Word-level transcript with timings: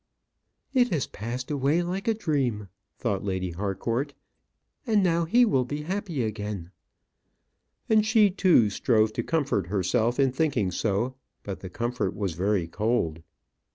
It 0.73 0.89
has 0.89 1.05
passed 1.05 1.51
away 1.51 1.83
like 1.83 2.07
a 2.07 2.15
dream, 2.15 2.69
thought 2.97 3.23
Lady 3.23 3.51
Harcourt; 3.51 4.15
and 4.87 5.03
now 5.03 5.25
he 5.25 5.45
will 5.45 5.63
be 5.63 5.83
happy 5.83 6.23
again. 6.23 6.71
And 7.87 8.03
she, 8.03 8.31
too, 8.31 8.71
strove 8.71 9.13
to 9.13 9.21
comfort 9.23 9.67
herself 9.67 10.19
in 10.19 10.31
thinking 10.31 10.71
so; 10.71 11.17
but 11.43 11.59
the 11.59 11.69
comfort 11.69 12.15
was 12.15 12.33
very 12.33 12.65
cold. 12.67 13.21